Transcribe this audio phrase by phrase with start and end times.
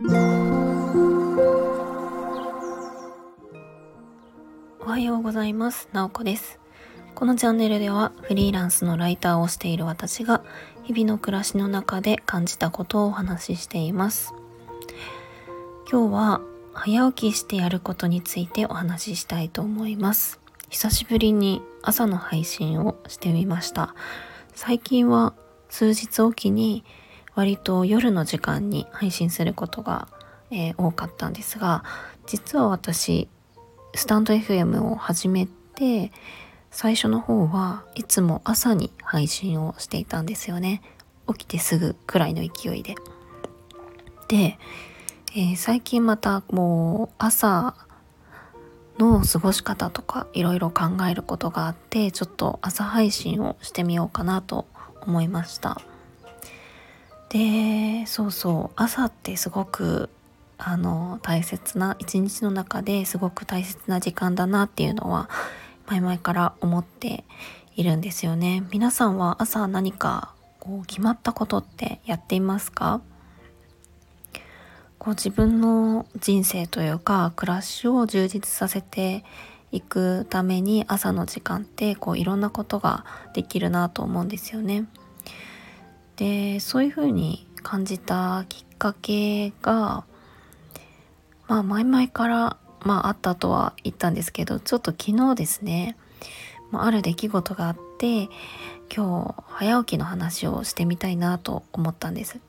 [0.00, 0.04] お
[4.84, 5.88] はようございます。
[5.92, 6.60] なおこです。
[7.16, 10.44] このチャンネルではフリーランスのライターをしている私が
[10.84, 14.34] 日々の暮らしの中で感じたことをお話ししています。
[15.90, 16.40] 今日は
[16.74, 20.38] 早起きしてやることについてお話ししたいと思います。
[20.68, 23.96] 久しぶりに朝の配信をしてみました。
[24.54, 25.34] 最近は
[25.68, 26.84] 数日おきに
[27.38, 30.08] 割と夜の時間に配信することが、
[30.50, 31.84] えー、多かったんですが
[32.26, 33.28] 実は私
[33.94, 36.10] スタンド FM を始めて
[36.72, 40.82] 最初の方はいつも朝に配信をしていたんですよね。
[41.28, 42.96] 起きてすぐくらいの勢いで。
[44.26, 44.58] で、
[45.36, 47.76] えー、最近またもう朝
[48.98, 54.66] の過ごし方とかいろいろ考えることがあってちょっと朝配信をしてみようかなと
[55.02, 55.80] 思いました。
[57.28, 60.08] でそうそう朝ってすごく
[60.56, 65.28] あの大切な一日の中ですごく大切な時間だなっていうのは
[65.86, 67.24] 前々から思って
[67.76, 73.00] いるんですよね皆さんは朝何かこう決まったことってやっていますか？
[74.98, 79.24] こう自分の人生というか暮らしを充実させて
[79.70, 84.86] いくために朝の時間ってこういろんなことができるなと思うんですよね。
[86.18, 90.04] でそういうふうに感じたきっかけが
[91.46, 95.96] まあ前々からまああったとは言ったんですけどちょっと昨日ですね、
[96.72, 98.28] あ、ある出来事があって
[98.94, 102.40] 今日早起きの話をしてみたいなと思ったんです。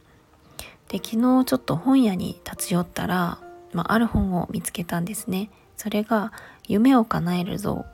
[0.88, 3.38] で昨日ちょっと本屋に立ち寄ったら、
[3.74, 5.52] まあ、ある本を見つけたんですね。
[5.78, 6.34] それが
[6.68, 7.86] 「夢を叶えるぞ」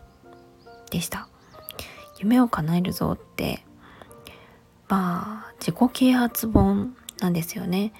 [0.89, 1.27] でした。
[2.17, 3.64] 夢を叶えるぞって
[4.87, 7.93] まあ自己啓発本なんですよね。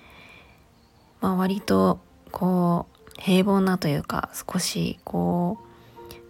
[1.21, 1.99] まあ、割と
[2.31, 2.85] こ
[3.17, 5.65] う平凡なというか少しこう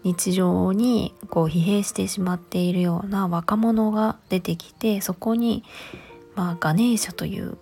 [0.03, 5.63] 日常にこう疲弊してしまっているような若者が出てきてそこに、
[6.35, 7.57] まあ、ガネーシャという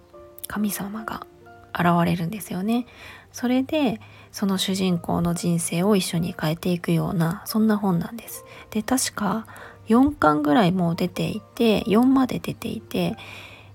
[0.48, 1.26] 神様が
[1.74, 2.86] 現れるんですよね。
[3.32, 4.00] それで
[4.34, 8.44] その主人公の人生を一緒に変えていくようなそんな本なんです。
[8.72, 9.46] で確か
[9.88, 13.16] 4巻ぐらいもう出ていて4まで出ていて、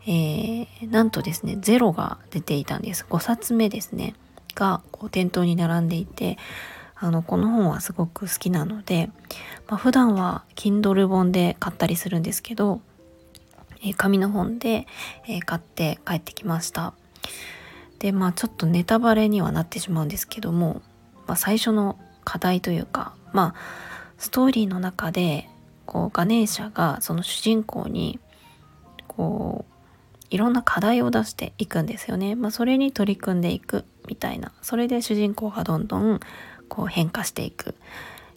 [0.06, 3.06] えー、なんとですね0が出ていたんです。
[3.08, 4.14] 5冊目ですね。
[4.54, 6.36] がこう店頭に並んでいて
[6.96, 9.10] あのこの本はすごく好きなので、
[9.68, 12.80] まあ、普段は Kindle 本で買ったりするんですけど、
[13.82, 14.88] えー、紙の本で、
[15.28, 16.94] えー、買って帰ってきました。
[17.98, 20.82] でまあちょっとネタバレにはなってしまうんですけども、
[21.26, 23.60] まあ、最初の課題というかまあ
[24.18, 25.48] ストーリーの中で
[25.86, 28.20] こうガネーシャがその主人公に
[29.06, 29.74] こう
[30.30, 32.34] いろんな課題を出していくんですよね。
[32.34, 36.20] まあ、それに取り組んでいくみたいなそれで主人公がどんどん
[36.68, 37.74] こう変化していく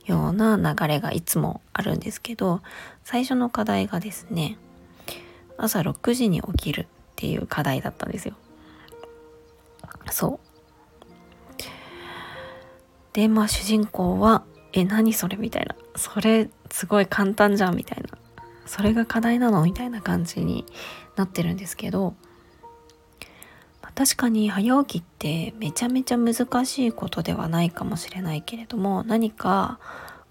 [0.05, 2.61] ような流れがいつもあるんですけど
[3.03, 4.57] 最初の課題がですね
[5.57, 6.85] 朝6時に起きるっ
[7.15, 8.35] ていう課題だったんですよ。
[10.09, 10.39] そう。
[13.13, 18.17] でまあ主人公は「え何それ?」みたいな「それすごい簡単じゃんみたいな
[18.65, 19.63] それが課題なの？
[19.63, 20.65] みたいな感じに
[21.17, 22.15] なってるんですけど、
[23.81, 29.79] まあ、確かに早起きってめちゃめちゃ難しいことではないかもしれないけれども何か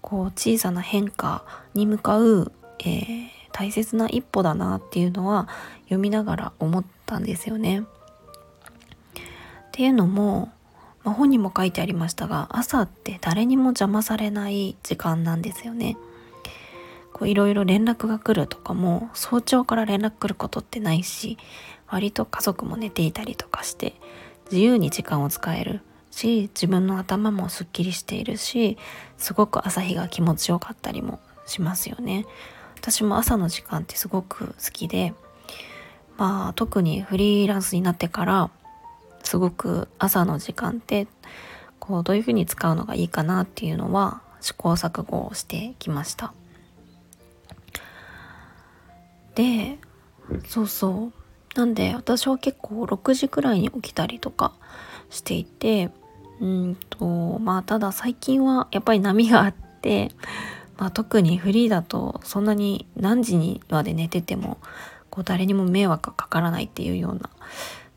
[0.01, 1.45] こう小さな変化
[1.75, 5.47] に向かう、えー、大切な一歩だなっていうのは
[5.83, 7.83] 読みながら思ったんですよね。
[9.71, 10.51] っていうのも、
[11.05, 15.97] まあ、本にも書いてありましたが朝って誰にも邪魔されない時間なんですよね。
[17.23, 21.37] いろいろ連絡が来るとかも早朝から連絡来ることってないし
[21.87, 23.93] 割と家族も寝ていたりとかして
[24.45, 28.77] 自由に時間を使えるし自分の頭もすっきりしているし
[29.19, 32.25] すごく朝日が気持ちよかったりもしますよね
[32.77, 35.13] 私も朝の時間ってすごく好きで
[36.17, 38.49] まあ特にフリーランスになってから
[39.31, 41.07] すごく朝の時間って
[41.79, 46.33] こうどういうふうに使うのがいいかなっていうのは試行錯誤をしてきました。
[49.35, 49.79] で
[50.45, 51.11] そうそ
[51.55, 51.57] う。
[51.57, 54.51] なんで私は結構6時くらいに起きたりとか
[55.09, 55.91] していて
[56.41, 60.11] うんとまあただ最近はやっぱり波があって、
[60.77, 64.57] まあ、特にフリーだとそんなに何時にまで寝てても
[65.09, 67.29] こう誰にも迷惑がかからないっていうような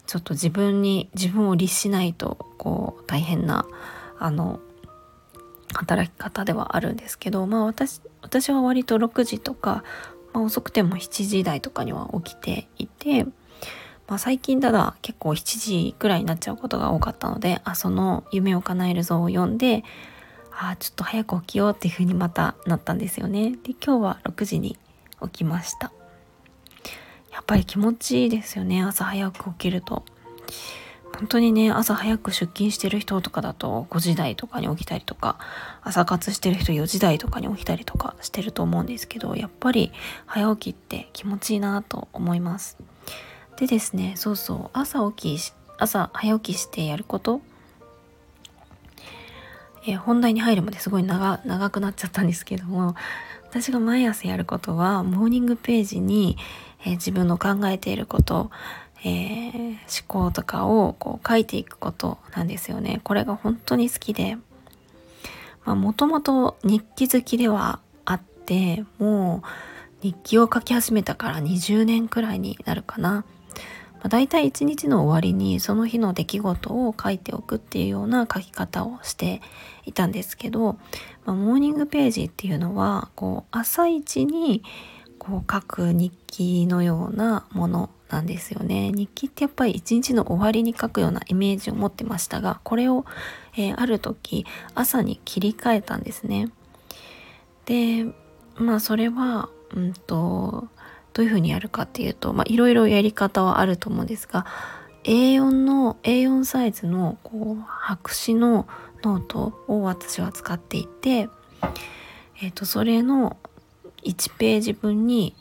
[0.06, 3.66] ちょっと自分に自分を律しないとこう大変な
[4.18, 4.60] あの
[5.74, 9.84] 働き方ではあるんですけどまあ私私は割と6時とか
[10.34, 13.24] まあ、遅くても7時台とかには起きていて、
[14.06, 19.84] まあ、最近ただ結構7時くらいになっちゃうことが多かったので「あその夢を叶えるぞ」を読んで
[20.52, 23.52] あちょっと早く起きようっていう風にまたなったんですよね。
[23.62, 24.76] で今日は6時に
[25.22, 25.92] 起きました。
[27.34, 30.04] やっぱり気持ちいいですよね朝早く起きると。
[31.18, 35.38] 本当にね朝早く出勤してる人とかだと5時台とかに起きたりとか
[35.82, 39.92] 朝活してる人4時台とかに起きたりとかしてると思うんですけどやっぱり
[40.26, 42.76] 早起きって気持ちいいなと思います
[43.58, 47.40] でですねそうそう朝起き朝早起きしてやること
[49.86, 51.38] え本題に入るまですごい長
[51.70, 52.96] くなっちゃったんですけども
[53.54, 56.36] 私が毎朝やることはモーニングページに、
[56.84, 58.50] え自分の考えていること
[59.04, 59.76] えー、思
[60.08, 63.00] 考とかをこう書いていくことなんですよね。
[63.04, 64.38] これが本当に好きで、
[65.66, 69.46] もともと日記好きではあって、もう
[70.02, 73.24] 日記を書き始めたから20年くらいになるかな。
[74.04, 79.40] まあ、大体一日の終わりにその日の出来事を書いておくっていうような書き方をして
[79.86, 80.74] いたんですけど、
[81.24, 84.62] まあ、モーニングページっていうのはこう朝一に
[85.18, 88.92] こう書く日記のようなものなんですよね。
[88.92, 93.06] 日記ってやっぱり一日の終わりに書くようなイメージを持ってましたがこれを、
[93.56, 96.50] えー、ある時朝に切り替えたんですね。
[97.64, 98.04] で
[98.56, 100.68] まあそれはうんと
[101.14, 104.44] どういうふうにやるかっていうといろいろやり方はあると思うんですが
[105.04, 108.66] A4 の A4 サイズのこう白紙の
[109.02, 111.28] ノートを私は使っていて、
[112.42, 113.36] えー、とそれの
[114.02, 115.34] 1ページ分に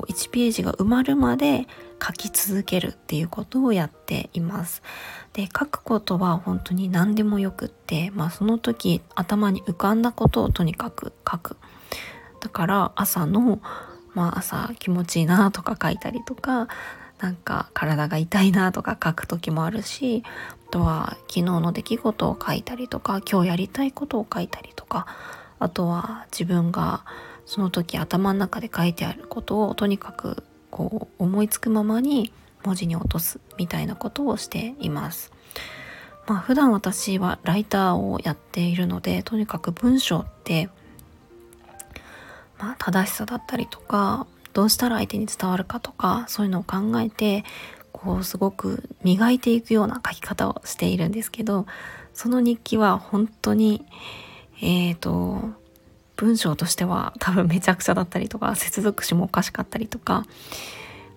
[0.00, 1.66] 1ページが埋まるまで
[2.04, 4.82] 書き続けるっていうことをやっています。
[5.32, 11.56] で書くことは本当に何でもよくって、まあ、その時頭に浮かんだことをとにかく書く。
[12.40, 13.60] だから朝の、
[14.16, 16.68] まあ、朝気持ちいいなとか書いたりとか
[17.20, 20.24] なんか体が痛いなとか書く時もあるし
[20.68, 25.06] あとは昨日の出来事を書いたりとか今日やりたいことを書いたりとか
[25.58, 27.04] あとは自分が
[27.44, 32.32] その時頭の中で書いてあることをとにかくこう思いつくままに
[32.64, 35.30] 文字に落とすみたいなことをしています。
[36.26, 40.68] まあ普段私はライターをやっているのでとにかく文章って
[42.58, 47.44] まあ正しさだったりとかどうしたら相手に伝わるかとかそういうのを考えて
[47.92, 51.66] こうすごく磨いていくような書き方をしているんですけど
[52.14, 53.84] その日記は本当に
[54.60, 55.40] えっ、ー、と
[56.16, 60.24] 文章としては多分めちゃくちゃだったりとか接続詞もおかしかったりとか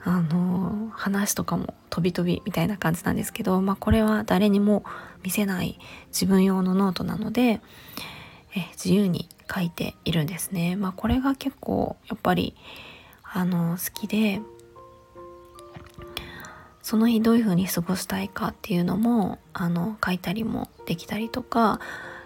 [0.03, 4.83] あの話とかも飛び飛びみたいな感じなんですけど、まあ、これは誰にも
[5.24, 7.62] 見せない自分用のノートなので
[8.55, 10.75] え自由に書いているんですね。
[10.75, 12.55] まあ、これが結構やっぱり
[13.23, 14.41] あの好きで
[16.81, 21.79] その日どういう風に過ごしたいかっていうのもあの書いたりもできたりとか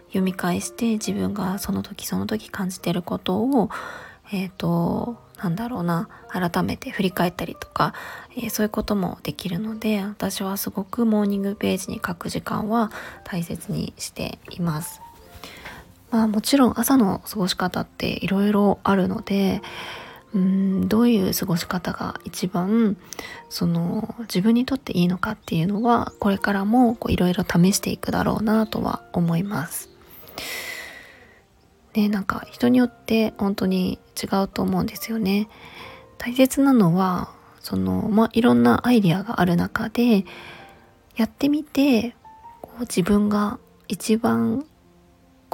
[0.08, 3.70] 読み返して自分がその時その時感じてることを
[4.32, 7.94] えっ、ー、となんだろうな改めて振り返ったりとか、
[8.38, 12.92] えー、そういうこともできるので私はすごくモーニングページに書く時間は
[13.26, 15.02] 大切にしています。
[16.14, 19.64] まあもちろん朝の過ごし方っていろいろあるので
[20.36, 22.98] うんどういう過ごし方が一番
[23.50, 29.90] その自分にとっていいのかっていうのはこれからもいろいろ試していくだろうなとは思います。
[31.96, 35.50] ねなんか人によって本当に違うと思うんですよね。
[36.20, 40.26] 大切なのはそのまあいろんなアイディアがある中で
[41.16, 42.16] やってみて
[42.62, 44.68] こう自分が一番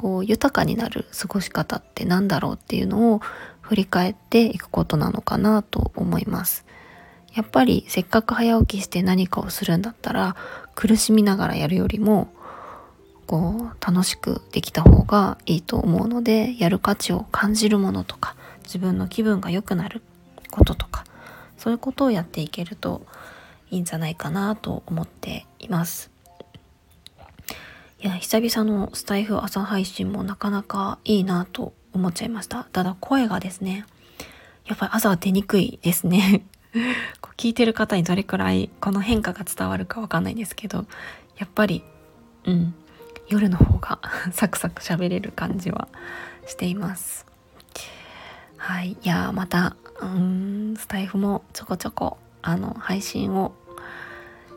[0.00, 3.20] こう豊かになる過ごし方って何だろうっていうのを
[3.60, 6.64] 振り返っていくことなのかなと思います。
[7.34, 10.36] やっぱりせっかく早起きして何かをするんだったら
[10.74, 12.32] 苦しみながらやるよりも
[13.26, 20.00] こう楽しくできた方がいいと思うのでやる価値を感じるものとか自分の気分が良くなる
[20.50, 21.04] こととか
[21.58, 23.02] そういうことをやっていけると
[23.70, 26.10] いいんじゃないかなと思っています。
[28.02, 32.64] いや久々のスタイフ朝配信もなかなかいいなと思っちゃいました。
[32.64, 33.84] ただ声がですね
[34.64, 36.46] やっぱり朝は出にくいですね。
[37.20, 40.86] こう聞いてる方にどれくらいこの変化が伝わるかわかんないんですけど
[41.36, 41.84] やっぱり
[42.44, 42.74] うん
[43.28, 44.00] 夜の方が
[44.32, 45.86] サクサク喋れる感じは
[46.46, 47.26] しています。
[48.56, 53.54] はいいやまたうんスタイフもちょこちょこあの配信を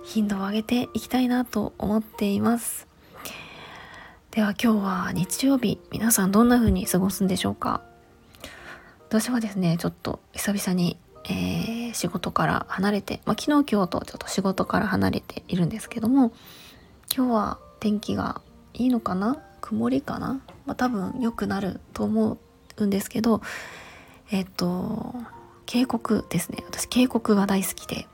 [0.06, 2.93] 頻度を上げていきたいなと思っています。
[4.34, 7.84] では今日は日曜日皆さんどんな風に過ごすんでしょうか？
[9.08, 16.34] 私はですねちょっと久々に、えー、仕事から離れて、まあ、昨日今日とちょっと仕事から離れているんですけども
[17.16, 18.42] 今日は天気が
[18.74, 19.38] いいのかな？
[19.62, 22.40] 曇りかな、まあ、多分良くなると思
[22.78, 23.44] うんですけど
[24.32, 25.14] えっ、と
[25.68, 26.64] 渓谷ですね。
[26.66, 28.08] 私渓谷が大好きで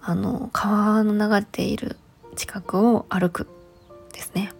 [0.00, 1.98] あの川の流れている
[2.36, 3.46] 近くを歩く
[4.20, 4.52] ですね、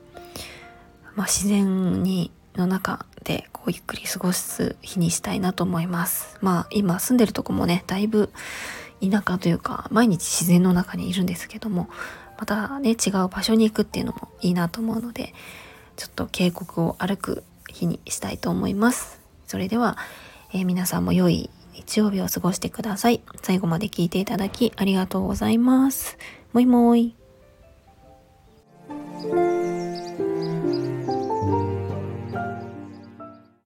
[1.14, 6.36] まあ、自然にの中でこうゆっくり過ごす日にしたいなと思います。
[6.40, 8.30] まあ今住んでるとこもねだいぶ
[9.00, 11.88] 田舎というか毎日自然の中にいるんですけども
[12.38, 15.32] またね違う場所に行くっていうのもいいなと思うので
[15.96, 19.20] ちょっと渓谷を歩く日にしたいと思います。
[19.46, 19.96] それでは、
[20.52, 23.20] えー、皆さんも良い日曜日を過ごしてください。
[23.42, 26.18] 最後まで聞いていただきありがとうございます。
[26.52, 27.19] もいもい。